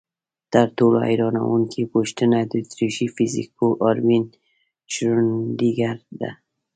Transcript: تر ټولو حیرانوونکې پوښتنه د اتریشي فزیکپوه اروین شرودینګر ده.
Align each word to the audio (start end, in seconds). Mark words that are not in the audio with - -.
تر 0.53 0.67
ټولو 0.77 0.97
حیرانوونکې 1.07 1.83
پوښتنه 1.93 2.37
د 2.49 2.51
اتریشي 2.63 3.07
فزیکپوه 3.15 3.71
اروین 3.89 4.23
شرودینګر 4.93 5.97
ده. 6.19 6.31